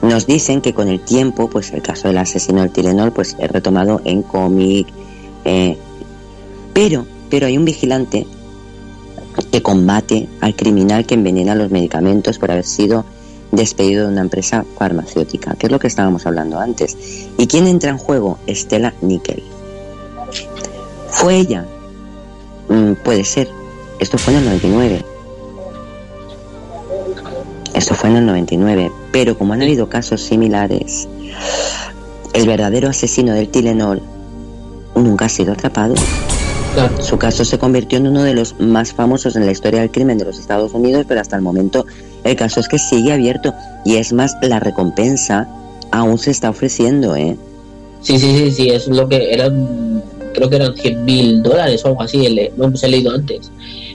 [0.00, 3.50] Nos dicen que con el tiempo, pues el caso del asesino del Tilenol, pues es
[3.50, 4.86] retomado en cómic,
[5.44, 5.76] eh,
[6.78, 8.24] pero, pero hay un vigilante
[9.50, 13.04] que combate al criminal que envenena los medicamentos por haber sido
[13.50, 16.96] despedido de una empresa farmacéutica, que es lo que estábamos hablando antes.
[17.36, 18.38] ¿Y quién entra en juego?
[18.46, 19.42] Estela Nickel.
[21.10, 21.66] ¿Fue ella?
[22.68, 23.48] Mm, puede ser.
[23.98, 25.04] Esto fue en el 99.
[27.74, 28.92] Esto fue en el 99.
[29.10, 31.08] Pero como han habido casos similares,
[32.34, 34.00] el verdadero asesino del Tilenol
[34.94, 35.96] nunca ha sido atrapado.
[37.00, 40.18] Su caso se convirtió en uno de los más famosos en la historia del crimen
[40.18, 41.86] de los Estados Unidos, pero hasta el momento
[42.24, 45.48] el caso es que sigue abierto y es más, la recompensa
[45.90, 47.36] aún se está ofreciendo, ¿eh?
[48.02, 50.02] Sí, sí, sí, sí, es lo que eran,
[50.34, 53.50] creo que eran 100 mil dólares o algo así, lo hemos leído antes.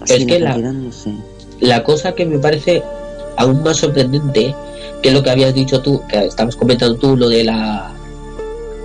[0.07, 0.73] es que la,
[1.59, 2.83] la cosa que me parece
[3.37, 4.53] aún más sorprendente,
[5.01, 7.93] que lo que habías dicho tú, que estabas comentando tú, lo de la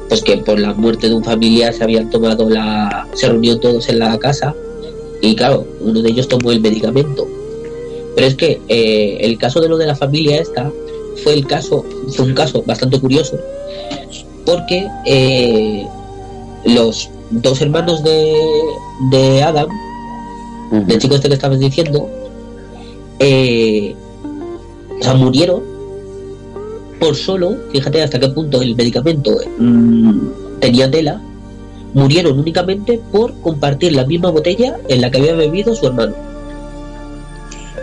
[0.08, 3.88] pues que por la muerte de un familiar se habían tomado la se reunieron todos
[3.88, 4.54] en la casa
[5.20, 7.26] y claro uno de ellos tomó el medicamento.
[8.14, 10.72] Pero es que eh, el caso de lo de la familia esta
[11.22, 13.38] fue el caso fue un caso bastante curioso
[14.44, 15.86] porque eh,
[16.64, 18.34] los dos hermanos de,
[19.10, 19.68] de Adam
[20.70, 22.08] del chico este que estabas diciendo
[23.18, 23.94] eh,
[24.98, 25.77] o sea murieron
[26.98, 31.20] por solo, fíjate hasta qué punto el medicamento mm, tenía tela,
[31.94, 36.14] murieron únicamente por compartir la misma botella en la que había bebido su hermano.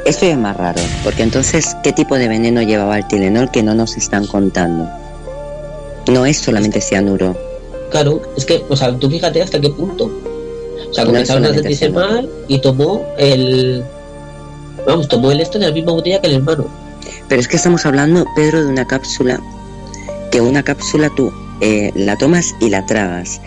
[0.05, 3.73] Esto es más raro, porque entonces, ¿qué tipo de veneno llevaba el Tilenol que no
[3.73, 4.87] nos están contando?
[6.11, 7.35] No es solamente cianuro.
[7.89, 10.11] Claro, es que, o sea, tú fíjate hasta qué punto.
[10.89, 13.83] O sea, comenzaron a sentirse mal y tomó el.
[14.85, 16.67] Vamos, tomó el esto en la misma botella que el hermano.
[17.27, 19.41] Pero es que estamos hablando, Pedro, de una cápsula,
[20.31, 23.41] que una cápsula tú eh, la tomas y la tragas.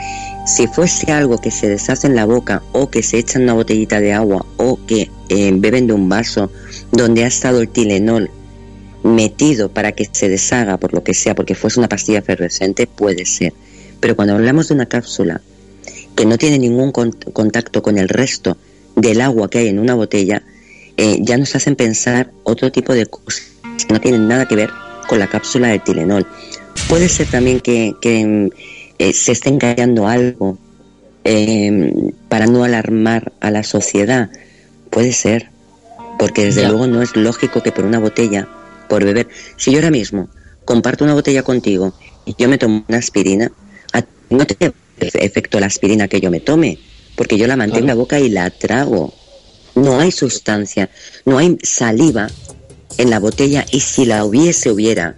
[0.47, 3.53] Si fuese algo que se deshace en la boca o que se echa en una
[3.53, 6.51] botellita de agua o que eh, beben de un vaso
[6.91, 8.31] donde ha estado el Tilenol
[9.05, 13.27] metido para que se deshaga por lo que sea, porque fuese una pastilla efervescente, puede
[13.27, 13.53] ser.
[14.01, 15.41] Pero cuando hablamos de una cápsula
[16.17, 18.57] que no tiene ningún contacto con el resto
[18.97, 20.43] del agua que hay en una botella,
[20.97, 23.58] eh, ya nos hacen pensar otro tipo de cosas
[23.88, 24.71] no tienen nada que ver
[25.09, 26.27] con la cápsula de Tilenol.
[26.88, 27.95] Puede ser también que,
[28.99, 30.59] eh, se esté engañando algo
[31.25, 34.31] em, para no alarmar a la sociedad.
[34.91, 35.51] Puede ser,
[36.19, 38.49] porque desde luego no es lógico que por una botella,
[38.88, 40.29] por beber, si yo ahora mismo
[40.64, 43.51] comparto una botella contigo y yo me tomo una aspirina,
[44.31, 46.79] no tiene efecto la aspirina que yo me tome,
[47.17, 49.14] porque yo la mantengo en la boca y la trago.
[49.75, 50.91] No hay sustancia,
[51.25, 52.29] no hay saliva
[52.99, 55.17] en la botella y si la hubiese, hubiera,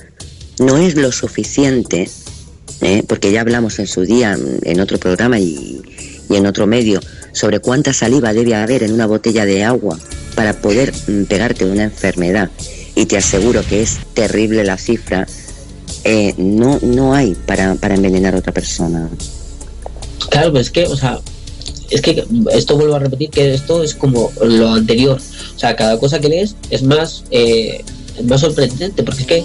[0.61, 2.09] no es lo suficiente,
[2.81, 3.03] ¿eh?
[3.07, 5.81] porque ya hablamos en su día, en otro programa y,
[6.29, 7.01] en otro medio,
[7.33, 9.99] sobre cuánta saliva debe haber en una botella de agua
[10.37, 12.51] para poder mm, pegarte una enfermedad.
[12.95, 15.27] Y te aseguro que es terrible la cifra.
[16.05, 19.09] Eh, no, no hay para, para envenenar a otra persona.
[20.29, 21.21] Claro, pues es que, o sea,
[21.90, 25.21] es que esto vuelvo a repetir que esto es como lo anterior.
[25.61, 27.85] O sea, cada cosa que lees es más, eh,
[28.25, 29.44] más sorprendente, porque es que,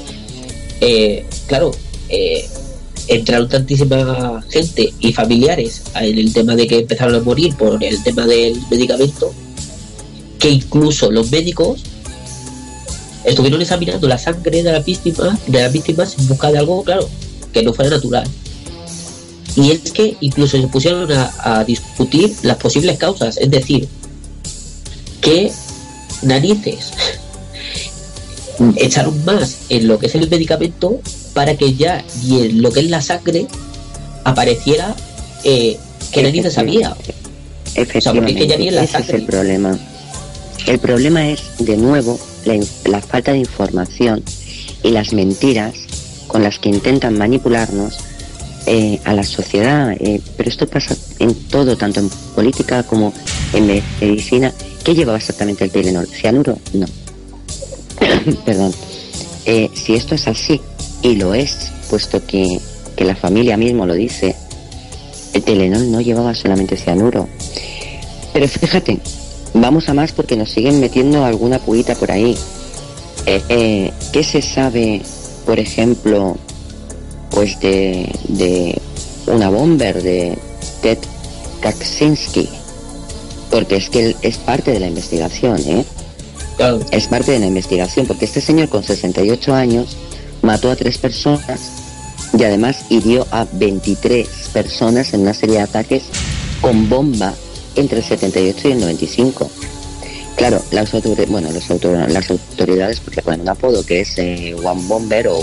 [0.80, 1.72] eh, claro,
[2.08, 2.48] eh,
[3.10, 8.02] entraron tantísima gente y familiares en el tema de que empezaron a morir por el
[8.02, 9.34] tema del medicamento,
[10.40, 11.84] que incluso los médicos
[13.26, 17.10] estuvieron examinando la sangre de las víctimas, de las víctimas en busca de algo, claro,
[17.52, 18.26] que no fuera natural.
[19.58, 23.90] Y es que incluso se pusieron a, discutir las posibles causas, es decir,
[25.20, 25.52] que
[26.26, 26.92] narices
[28.78, 31.00] echaron más en lo que es el medicamento
[31.34, 33.48] para que ya y en lo que es la sangre
[34.24, 34.96] apareciera
[35.44, 35.78] eh,
[36.12, 36.96] que narices había.
[37.76, 39.78] Efectivamente, ese es el problema.
[40.66, 44.24] El problema es, de nuevo, la, la falta de información
[44.82, 45.76] y las mentiras
[46.28, 47.98] con las que intentan manipularnos
[48.66, 53.14] eh, a la sociedad, eh, pero esto pasa en todo, tanto en política como
[53.54, 54.54] en medicina.
[54.84, 56.08] ¿Qué lleva exactamente el Telenor?
[56.08, 56.58] ¿Cianuro?
[56.74, 56.86] No.
[58.46, 58.74] Perdón.
[59.46, 60.60] Eh, si esto es así,
[61.02, 62.60] y lo es, puesto que,
[62.96, 64.36] que la familia mismo lo dice,
[65.34, 67.28] el Telenor no llevaba solamente cianuro.
[68.34, 69.00] Pero fíjate,
[69.54, 72.38] vamos a más porque nos siguen metiendo alguna puita por ahí.
[73.26, 75.02] ¿Qué se sabe,
[75.46, 76.38] por ejemplo,
[77.32, 78.80] pues de,
[79.28, 80.38] una bomber de
[81.62, 82.48] Kaczynski,
[83.50, 85.84] porque es que es parte de la investigación, ¿eh?
[86.92, 89.98] Es parte de la investigación, porque este señor con 68 años
[90.42, 91.60] mató a tres personas
[92.38, 96.04] y además hirió a 23 personas en una serie de ataques
[96.62, 97.34] con bomba
[97.76, 99.50] entre el 78 y el 95.
[100.36, 105.30] Claro, las autoridades, bueno, las autoridades porque ponen un apodo que es eh, One Bomber
[105.30, 105.40] o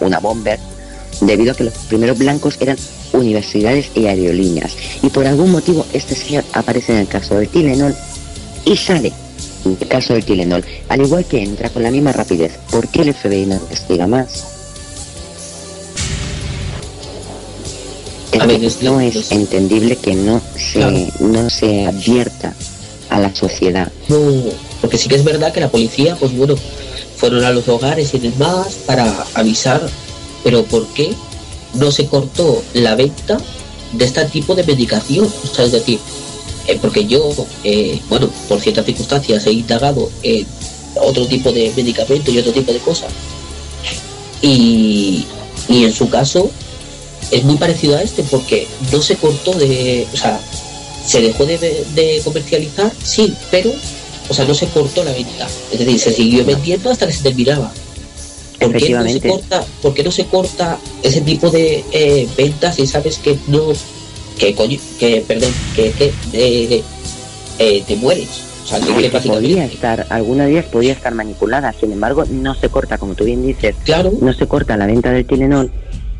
[0.00, 0.58] una Bomber,
[1.20, 2.76] debido a que los primeros blancos eran
[3.12, 4.76] universidades y aerolíneas.
[5.02, 7.94] Y por algún motivo este señor aparece en el caso del Tilenol
[8.64, 9.12] y sale
[9.64, 12.58] en el caso del Tilenol, al igual que entra con la misma rapidez.
[12.70, 14.52] ¿Por qué el FBI no investiga más?
[18.82, 22.54] no es entendible que no se, no se advierta
[23.10, 23.90] a la sociedad.
[24.08, 24.18] No,
[24.80, 26.56] porque sí que es verdad que la policía, pues bueno,
[27.16, 29.80] fueron a los hogares y demás para avisar,
[30.42, 31.14] pero ¿por qué
[31.74, 33.38] no se cortó la venta
[33.92, 35.26] de este tipo de medicación?
[35.26, 35.98] O sea, es decir,
[36.66, 37.32] eh, porque yo,
[37.64, 40.46] eh, bueno, por ciertas circunstancias he indagado en
[41.00, 43.10] otro tipo de medicamento y otro tipo de cosas.
[44.40, 45.26] Y,
[45.68, 46.50] y en su caso
[47.30, 50.40] es muy parecido a este porque no se cortó de, o sea,
[51.04, 53.72] se dejó de, comercializar, sí, pero,
[54.28, 55.48] o sea, no se cortó la venta.
[55.72, 57.72] Es decir, se siguió vendiendo hasta que se terminaba.
[58.62, 62.86] ¿Por qué, no se corta, ¿Por no se corta ese tipo de eh, ventas y
[62.86, 63.72] sabes que no,
[64.38, 66.82] que coño, que, perdón, que, que eh,
[67.58, 68.28] eh, te mueres?
[68.64, 72.96] O sea, que, podría estar, algunos días podría estar manipulada, sin embargo, no se corta,
[72.96, 74.12] como tú bien dices, claro.
[74.20, 75.70] no se corta la venta del Tilenol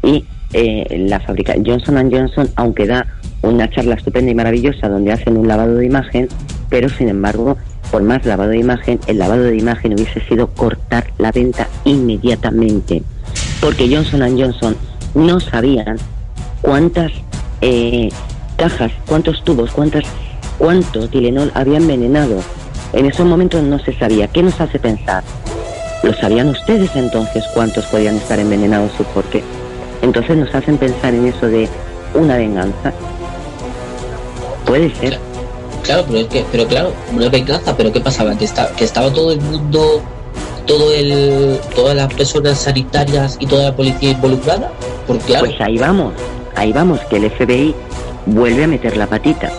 [0.03, 3.07] y la fábrica Johnson Johnson, aunque da
[3.43, 6.29] una charla estupenda y maravillosa donde hacen un lavado de imagen,
[6.69, 7.57] pero sin embargo,
[7.93, 13.03] por más lavado de imagen, el lavado de imagen hubiese sido cortar la venta inmediatamente,
[13.61, 14.75] porque Johnson Johnson
[15.15, 15.99] no sabían
[16.63, 17.13] cuántas
[17.61, 18.09] eh,
[18.57, 20.05] cajas, cuántos tubos, cuántas,
[20.57, 22.41] cuánto Tilenol había envenenado.
[22.95, 24.27] En esos momentos no se sabía.
[24.27, 25.23] ¿Qué nos hace pensar?
[26.03, 29.43] ¿Lo sabían ustedes entonces cuántos podían estar envenenados y por qué?
[30.01, 31.69] Entonces nos hacen pensar en eso de
[32.15, 32.93] una venganza.
[34.65, 35.32] Puede ser.
[35.83, 38.37] Claro, pero es que, pero claro, una venganza, pero ¿qué pasaba?
[38.37, 40.03] Que, está, que estaba todo el mundo,
[40.67, 44.73] todo el, todas las personas sanitarias y toda la policía involucrada.
[45.07, 45.47] Porque claro.
[45.47, 46.15] Pues ahí vamos,
[46.55, 47.75] ahí vamos, que el FBI
[48.27, 49.53] vuelve a meter la patita.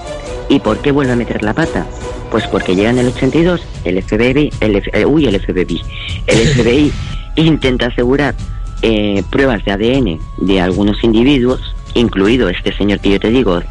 [0.50, 1.86] ¿Y por qué vuelve a meter la pata?
[2.32, 5.82] Pues porque llega en el 82, el FBI, el, eh, uy, el FBI,
[6.28, 6.92] el FBI
[7.36, 8.36] intenta asegurar
[8.82, 11.62] eh, pruebas de ADN de algunos individuos,
[11.94, 13.62] incluido este señor que yo te digo,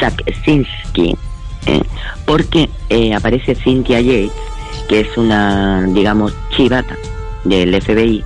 [0.00, 1.16] Zaksinski,
[1.66, 1.82] ¿eh?
[2.24, 4.32] porque eh, aparece Cynthia Yates,
[4.88, 6.96] que es una, digamos, chivata
[7.44, 8.24] del FBI.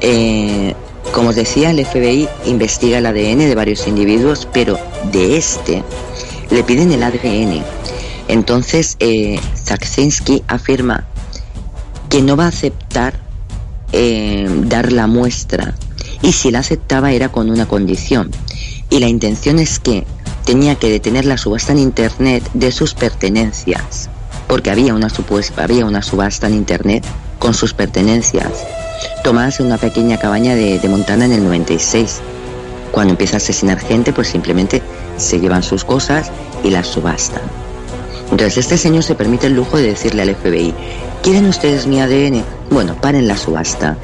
[0.00, 0.74] Eh,
[1.12, 4.78] como os decía, el FBI investiga el ADN de varios individuos, pero
[5.12, 5.82] de este
[6.50, 7.62] le piden el ADN.
[8.28, 9.40] Entonces, eh,
[10.48, 11.06] afirma
[12.08, 13.28] que no va a aceptar
[14.66, 15.74] dar la muestra
[16.20, 18.30] y si la aceptaba era con una condición.
[18.90, 20.04] Y la intención es que
[20.48, 24.08] tenía que detener la subasta en Internet de sus pertenencias,
[24.46, 27.04] porque había una, supuesta, había una subasta en Internet
[27.38, 28.48] con sus pertenencias,
[29.22, 32.20] tomadas en una pequeña cabaña de, de Montana en el 96.
[32.92, 34.80] Cuando empieza a asesinar gente, pues simplemente
[35.18, 36.30] se llevan sus cosas
[36.64, 37.42] y las subastan.
[38.30, 40.72] Entonces este señor se permite el lujo de decirle al FBI,
[41.22, 42.42] ¿quieren ustedes mi ADN?
[42.70, 43.98] Bueno, paren la subasta.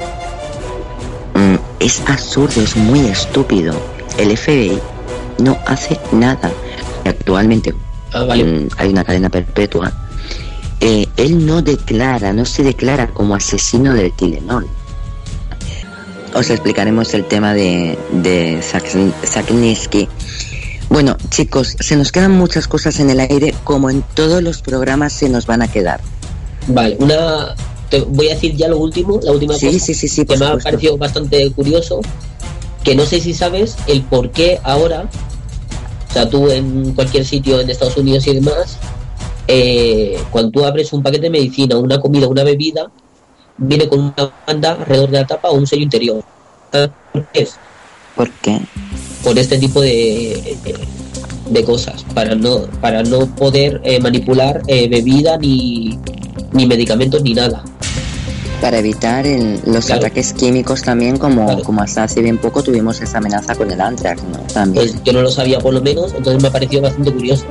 [1.33, 3.73] Mm, es absurdo, es muy estúpido.
[4.19, 4.79] El FBI
[5.39, 6.51] no hace nada.
[7.05, 7.73] Actualmente
[8.13, 9.91] ah, hay una cadena perpetua.
[10.79, 14.67] Eh, él no declara, no se declara como asesino del Tilenol.
[16.33, 18.61] Os explicaremos el tema de, de
[20.89, 25.13] Bueno, chicos, se nos quedan muchas cosas en el aire, como en todos los programas
[25.13, 26.01] se nos van a quedar.
[26.67, 27.55] Vale, una.
[27.89, 30.35] Te voy a decir ya lo último, la última sí, cosa sí, sí, sí, que
[30.37, 32.01] me ha parecido bastante curioso
[32.85, 35.09] que no sé si sabes el por qué ahora,
[36.09, 38.77] o sea, tú en cualquier sitio en Estados Unidos y demás,
[39.47, 42.91] eh, cuando tú abres un paquete de medicina, una comida, una bebida,
[43.57, 46.23] viene con una banda alrededor de la tapa o un sello interior.
[47.11, 47.47] ¿Por qué
[48.15, 48.59] ¿Por qué?
[49.23, 50.55] Por este tipo de,
[51.49, 55.99] de cosas, para no, para no poder eh, manipular eh, bebida ni,
[56.53, 57.63] ni medicamentos ni nada
[58.61, 59.25] para evitar
[59.65, 63.79] los ataques químicos también, como, como hasta hace bien poco tuvimos esa amenaza con el
[63.79, 64.37] anthrax, ¿no?
[64.53, 64.85] También.
[64.85, 67.45] Pues yo no lo sabía por lo menos, entonces me ha parecido bastante curioso.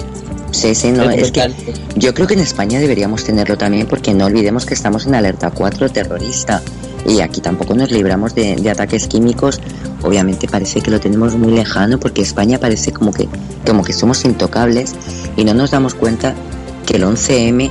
[0.50, 1.52] Sí, sí, no, es que
[1.96, 5.50] yo creo que en España deberíamos tenerlo también porque no olvidemos que estamos en alerta
[5.50, 6.62] 4 terrorista
[7.04, 9.60] y aquí tampoco nos libramos de, de, ataques químicos.
[10.02, 13.28] Obviamente parece que lo tenemos muy lejano porque España parece como que,
[13.66, 14.94] como que somos intocables
[15.36, 16.34] y no nos damos cuenta
[16.86, 17.70] que el 11M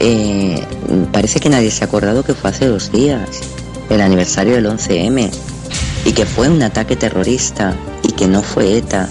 [0.00, 0.64] eh,
[1.12, 3.28] parece que nadie se ha acordado que fue hace dos días.
[3.90, 5.30] el aniversario del 11M
[6.04, 9.08] y que fue un ataque terrorista y que no fue ETA.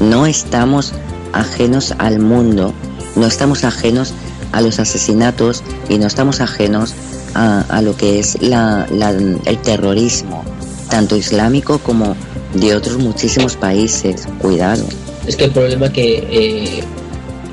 [0.00, 0.92] No estamos
[1.32, 2.74] ajenos al mundo,
[3.14, 4.12] no estamos ajenos
[4.52, 6.94] a los asesinatos y no estamos ajenos
[7.34, 10.44] a, lo que es el terrorismo,
[10.90, 12.16] tanto islámico como
[12.54, 14.26] de otros muchísimos países.
[14.40, 14.84] Cuidado.
[15.26, 16.84] Es que el problema que, eh,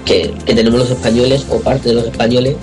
[0.05, 2.55] que, que tenemos los españoles, o parte de los españoles,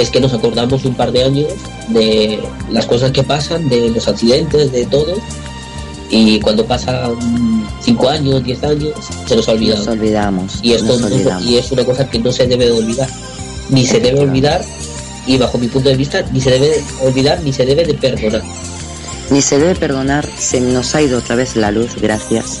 [0.00, 1.52] es que nos acordamos un par de años
[1.88, 2.40] de
[2.70, 5.14] las cosas que pasan, de los accidentes, de todo,
[6.10, 7.16] y cuando pasan
[7.80, 8.92] 5 años, 10 años,
[9.26, 9.76] se nos olvida.
[9.76, 10.58] Nos olvidamos.
[10.62, 10.98] Y, esto
[11.42, 13.08] y es una cosa que no se debe de olvidar.
[13.70, 14.64] Ni se debe olvidar,
[15.26, 18.42] y bajo mi punto de vista, ni se debe olvidar, ni se debe de perdonar.
[19.30, 22.60] Ni se debe perdonar, se nos ha ido otra vez la luz, gracias.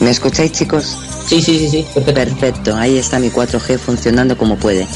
[0.00, 0.98] ¿Me escucháis, chicos?
[1.26, 2.14] Sí, sí, sí, sí, perfecto.
[2.14, 4.86] Perfecto, ahí está mi 4G funcionando como puede.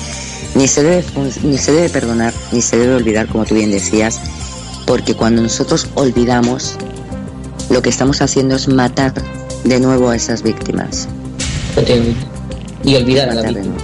[0.55, 1.05] Ni se debe,
[1.42, 4.20] ni se debe perdonar, ni se debe olvidar, como tú bien decías,
[4.86, 6.76] porque cuando nosotros olvidamos,
[7.70, 9.12] lo que estamos haciendo es matar
[9.64, 11.09] de nuevo a esas víctimas.
[12.84, 13.76] Y olvidar a la víctima,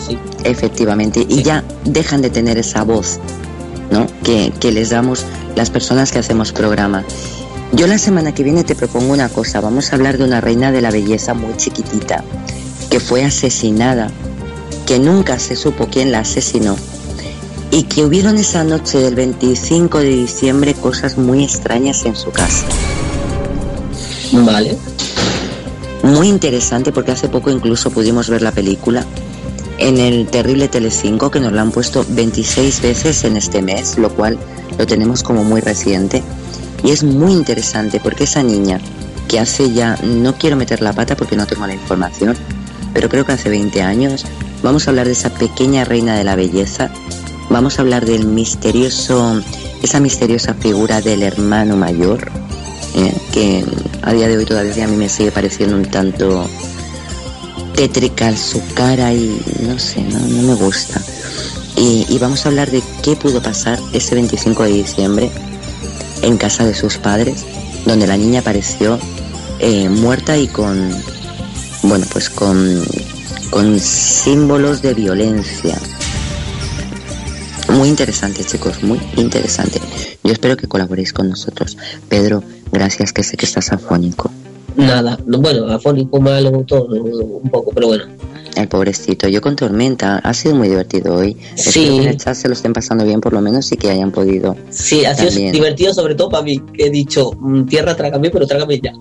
[0.45, 3.19] Efectivamente, y ya dejan de tener esa voz
[3.91, 4.07] ¿no?
[4.23, 5.25] que, que les damos
[5.57, 7.05] las personas que hacemos programa.
[7.73, 10.71] Yo la semana que viene te propongo una cosa, vamos a hablar de una reina
[10.71, 12.23] de la belleza muy chiquitita,
[12.91, 14.11] que fue asesinada,
[14.87, 16.77] que nunca se supo quién la asesinó,
[17.71, 22.67] y que hubieron esa noche del 25 de diciembre cosas muy extrañas en su casa.
[24.33, 24.77] Vale.
[26.03, 29.05] Muy interesante porque hace poco incluso pudimos ver la película
[29.79, 34.11] en el terrible Telecinco que nos la han puesto 26 veces en este mes, lo
[34.11, 34.39] cual
[34.79, 36.23] lo tenemos como muy reciente.
[36.83, 38.81] Y es muy interesante porque esa niña
[39.29, 42.37] que hace ya, no quiero meter la pata porque no tengo la información,
[42.93, 44.27] pero creo que hace 20 años,
[44.65, 46.91] vamos a hablar de esa pequeña reina de la belleza,
[47.51, 49.43] vamos a hablar del misterioso,
[49.83, 52.33] esa misteriosa figura del hermano mayor,
[52.97, 53.65] eh, que
[54.03, 56.49] a día de hoy todavía a mí me sigue pareciendo un tanto
[57.77, 61.01] tétrica su cara y no sé, no, me gusta.
[61.77, 65.31] Y, vamos a hablar de qué pudo pasar ese 25 de diciembre
[66.23, 67.45] en casa de sus padres,
[67.85, 68.99] donde la niña apareció
[69.59, 70.91] eh, muerta y con,
[71.83, 72.83] bueno, pues con,
[73.55, 75.79] con símbolos de violencia.
[77.69, 79.79] Muy interesante, chicos, muy interesante.
[80.25, 81.79] Yo espero que colaboréis con nosotros.
[82.09, 82.43] Pedro,
[82.73, 84.29] gracias, que sé que estás afónico.
[84.75, 88.07] Nada, bueno, afónico, malo, todo, un poco, pero bueno.
[88.57, 91.37] El pobrecito, yo con Tormenta, ha sido muy divertido hoy.
[91.55, 91.69] Sí.
[91.69, 93.89] Espero que en el chat se lo estén pasando bien, por lo menos, y que
[93.89, 94.57] hayan podido.
[94.71, 98.49] Sí, ha sido divertido, sobre todo para mí, que he dicho, mm, tierra, trágame, pero
[98.49, 98.93] trágame ya.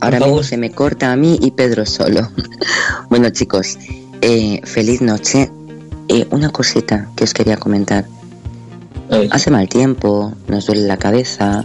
[0.00, 2.30] Ahora mismo se me corta a mí y Pedro solo.
[3.10, 3.78] bueno, chicos,
[4.20, 5.50] eh, feliz noche.
[6.08, 8.06] Eh, una cosita que os quería comentar.
[9.30, 11.64] Hace mal tiempo, nos duele la cabeza,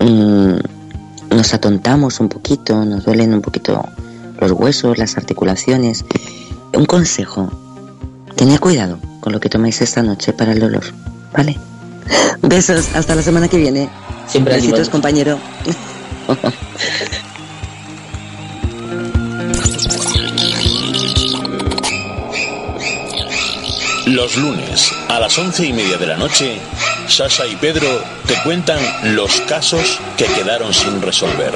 [0.00, 3.84] mm, nos atontamos un poquito, nos duelen un poquito
[4.40, 6.04] los huesos, las articulaciones.
[6.74, 7.50] Un consejo,
[8.34, 10.84] tened cuidado con lo que tomáis esta noche para el dolor,
[11.34, 11.58] ¿vale?
[12.42, 13.90] Besos, hasta la semana que viene.
[14.26, 15.38] Siempre Besitos, compañero.
[24.08, 26.58] Los lunes a las once y media de la noche,
[27.08, 27.86] Sasha y Pedro
[28.26, 28.78] te cuentan
[29.14, 31.52] los casos que quedaron sin resolver.